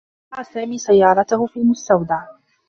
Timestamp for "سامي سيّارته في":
0.43-1.57